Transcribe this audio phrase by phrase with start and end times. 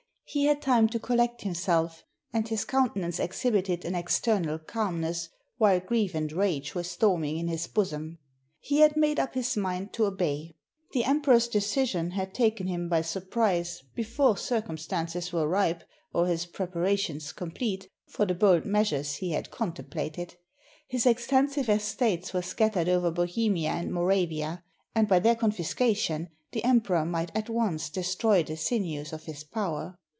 [0.33, 5.27] He had time to collect himself, and his countenance exhib ited an external calmness,
[5.57, 8.17] while grief and rage were storming in his bosom.
[8.61, 10.55] He had made up his mind to obey.
[10.93, 16.75] The Emperor's decision had taken him by surprise before circumstances were ripe, or his prepa
[16.75, 20.35] rations complete, for the bold measures he had con templated.
[20.87, 24.63] His extensive estates were scattered over Bohemia and Moravia;
[24.95, 29.97] and, by their confiscation, the Emperor might at once destroy the sinews of his power.